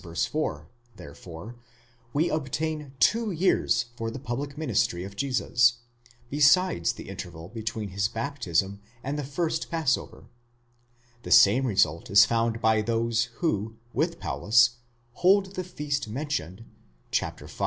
[0.01, 1.57] 4, therefore,
[2.11, 5.73] we obtain two years for the public ministry of Jesus,
[6.27, 10.27] besides the interval between his baptism and the first Passover,
[11.21, 14.77] The same result is found by those who, with Paulus,
[15.13, 16.65] hold the feast mentioned,
[17.15, 17.29] v.